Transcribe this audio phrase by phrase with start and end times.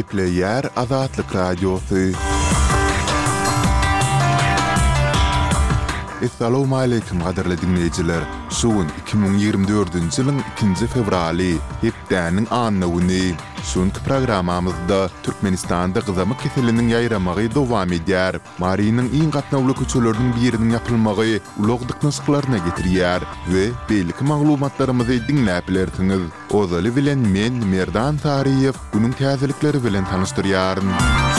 [0.00, 1.98] kle yar azatlyk radiosu
[6.26, 8.22] Assalamu alaykum gaderle dinleyijiler.
[8.56, 11.48] Şuun 2024-nji ýylyň 2-nji fevraly,
[11.80, 13.22] hepdäniň anyny uny.
[13.70, 18.38] Şuňky programmamyzda Türkmenistanda gyzamyk kesiliniň ýaýramagy dowam edýär.
[18.62, 21.34] Mariýanyň iň gatnaşykly köçelerini birini ýapylmagy
[21.64, 26.22] ulagdyk nysklaryna getirýär we belli ki maglumatlarymyzy diňläp bilersiňiz.
[26.60, 31.31] Ozaly bilen men Merdan Tariýew, günüň täzelikleri bilen tanystyryaryn.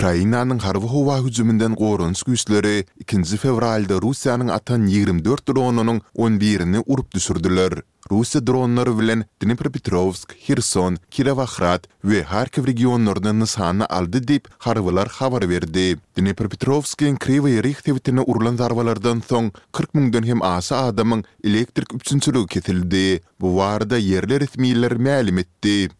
[0.00, 7.72] Ukrainanyň harwy hova hüjümünden gorunç 2 fevralda Russiýanyň atan 24 dronunyň 11-ini urup düşürdiler.
[8.10, 15.98] Russiýa dronlary bilen Dnipropetrovsk, Kherson, Kirovohrad we Kharkiv regionlaryny nysany aldy diýip harwylar habar berdi.
[16.18, 17.16] verdi.
[17.18, 23.48] Kryvyi Rih tewitine urulan zarbalardan soň 40 mingden hem asa adamyň elektrik üçinçiligi ketildi, Bu
[23.56, 25.90] warda yerli resmiýetler ma'lum etdi.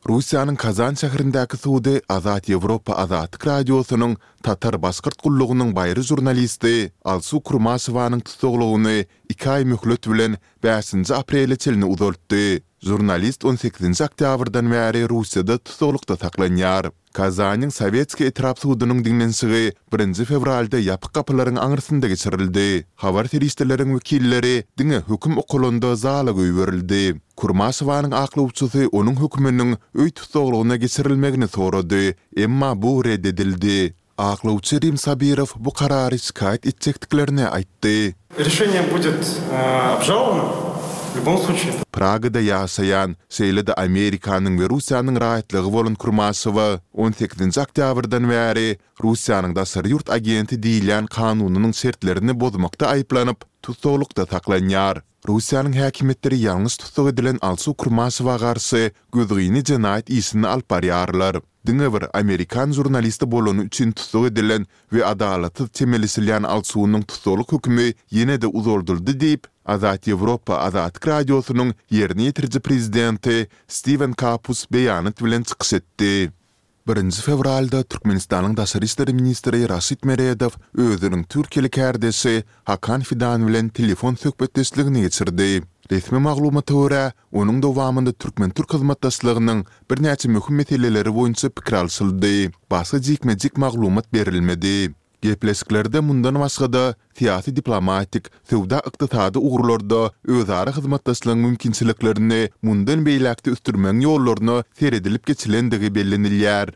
[0.00, 4.14] Rusiýanyň Kazan şäherindäki suwdy Azat Ýewropa Azat radiosynyň
[4.46, 9.04] Tatar Başgyrt gullugynyň baýry jurnalisti Alsu Kurmasowanyň tutuglugyny
[9.36, 12.62] 2 aý möhlet bilen 5-nji aprele çylyny uzaltdy.
[12.80, 16.92] Jurnalist 18-nji oktýabrdan bäri Russiýada tutuglukda saklanýar.
[17.10, 22.86] Kazanyň Sowetski etrapsy hudunyň dinlensigi 1-nji fevralda ýapyk gapylaryň aňyrsynda geçirildi.
[23.02, 27.18] Habar teristleriň wekilleri diňe hukm okulunda zala goýberildi.
[27.34, 33.94] Kurmasowanyň aklı uçusy onuň hukmynyň öý tutulgyna geçirilmegini sorady, emma bu reddedildi.
[34.18, 38.14] Aklı uçy Rim Sabirow bu karary şikayet etjekdiklerini aýtdy.
[38.38, 39.24] Решение будет
[41.90, 49.90] Pragada ýaşaýan, seýlede Amerikanyň we Russiýanyň rahatlygy bolan Kurmasowa 18-nji oktýabrdan bäri Russiýanyň da sır
[49.90, 55.02] ýurt agenti diýilýän kanunynyň şertlerini bozmakda aýplanyp, tutuklukda taklanýar.
[55.26, 61.42] Russiýanyň häkimetleri ýalňyz tutuk edilen Alsu Kurmasowa garsy gözgüýini jenayet işini alparýarlar.
[61.66, 68.36] dünge bir Amerikan jurnalisti bolonu üçin tutuk edilen we adalatyz temelisilen alsuunyň tutuluk hukmy ýene
[68.42, 69.42] de uzoldyldy diýip
[69.74, 73.36] Azat Ýewropa Azat Radiosynyň ýerini ýetirji prezidenti
[73.78, 76.30] Steven Kapus beýanat bilen çykyş etdi.
[76.88, 84.14] 1 fevralda Türkmenistanyň daşary işler ministri Rasit Meredow özüniň türkeli kärdesi Hakan Fidan bilen telefon
[84.14, 85.62] söhbetdeşligini geçirdi.
[85.90, 92.50] Resmi maglumata göre, onuň dowamında Türkmen Türk hyzmatdaşlygynyň bir näçe möhüm meseleleri boýunça pikir alşyldy.
[92.70, 94.94] Başga jikmejik maglumat berilmedi.
[95.22, 103.94] Gepleşiklerde mundan başga da siýasy diplomatik, sowda ykdysady ugrulorda özara hyzmatdaşlygyň mümkinçiliklerini mundan beýlekde üstürmek
[104.06, 106.68] ýollaryny seredilip geçilendigi bellenilýär.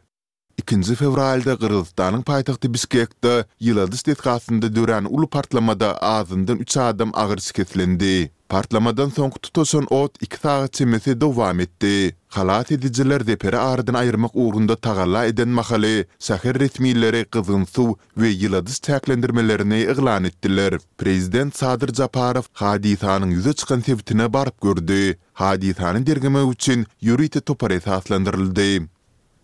[0.59, 8.34] 2 fevralda Qırgızstanın paytaxtı Bishkekde yıldız tetkasında dören ulu partlamada azından 3 adam ağır sikətlendi.
[8.49, 12.15] Partlamadan soňky tutuşan ot 2 sagat çymyşy dowam etdi.
[12.29, 17.87] Halat ediciler depere ardyn ayyrmaq uğrunda tagalla eden mahalle səhir ritmiləri qızın su
[18.21, 20.77] və yıladız təklendirmələrinə ıqlan ettilər.
[20.99, 25.17] Prezident Sadır Caparov hadisanın yüzə çıxan sevtinə barb gördü.
[25.33, 28.69] Hadisanın dərgəmə üçün yürüyti topar etaslandırıldı.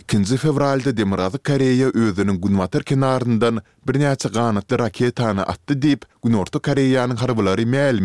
[0.04, 7.16] 2-ci fevralldə Demirazı Koreya özünün günvatır kenarından bir nəcə qanatlı raketanı atdı deyib, günortu Koreyanın
[7.16, 7.62] harbuları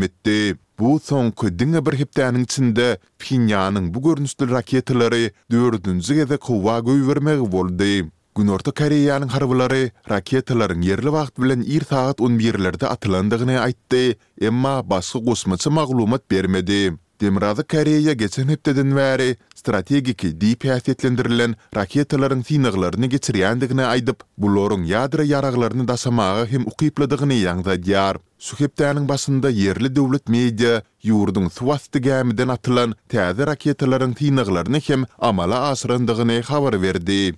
[0.08, 0.58] etdi.
[0.80, 7.40] Bu son köddinge bir hiptanın içinde Pinyanın bu görünüstül raketaları dördüncü gede kuva göy vermeg
[7.40, 8.06] voldi.
[8.38, 14.90] Gün orta Koreýanyň harvaları raketalaryň yerli vaxt bilen ir taat on birlerde atılandıgına aýtdy, emma
[14.90, 16.94] başga gosmaçı maglumat bermedi.
[17.22, 25.24] Demirada Koreya geçen hiptedin vare, strategiki deyip hiyasetlendirilen raketaların sinaglarını geçiriyandigini aydip, bu lorun yadra
[25.24, 28.16] yaraqlarını dasamağa hem uqiyy yangda diyar.
[28.40, 36.41] Sükeptänin başında yerli döwlet media ýurdun suwasty gämiden atylan täze raketalaryň tiňiglerini hem amala asyrandygyny
[36.50, 37.34] habar berdi.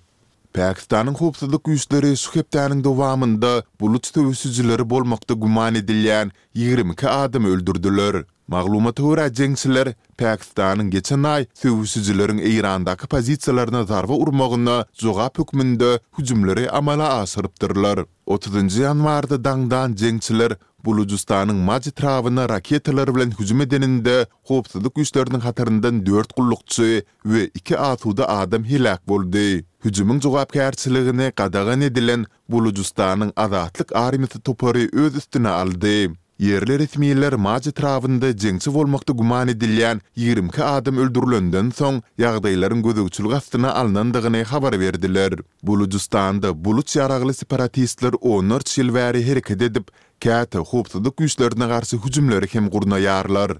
[0.53, 8.23] Pakistanyň howpsuzlyk güýçleri Sükeptänin dowamında bulut töwüsüzçileri bolmakda guman edilýän 22 adam öldürdiler.
[8.47, 17.07] Maglumata görä jengsiler Pakistanyň geçen aý töwüsüzçilerini Irandaky pozisiýalaryna zarba urmagyny zoga hukmünde hüjümleri amala
[17.21, 18.05] asyrypdyrlar.
[18.27, 20.55] 30-njy ýanwarda daňdan jengsiler
[20.85, 24.15] Bulucistanyň Maji trawyna raketalar bilen hüjüm edeninde
[24.49, 29.63] howpsuzlyk güýçlerinin hatarından 4 gullukçy we 2 atuda adam hilak boldy.
[29.85, 35.95] Hüjümiň jogapkärçiligini qadağan edilen Bulucistanyň azatlyk armiýasy topary öz üstüne aldy.
[36.39, 43.73] Yerli ritmiyyler maci travında cengçi volmaqda gumani 20 22 adam öldürlöndön son ýagdaýlaryň gözegçiligi astyna
[43.73, 45.33] alnandagana habar berdiler.
[45.63, 49.87] Bulucustanda buluc yaraqlı separatistler onor çilveri herikid edip,
[50.21, 53.57] käte hupsuduk yuslarına qarisi hücumlari hem gurna yarlar.